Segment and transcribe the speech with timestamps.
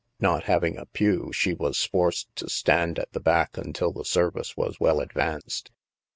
[0.19, 4.57] Not having a pew, she was forced to stand at the tjack until the service
[4.57, 5.69] was well advanced.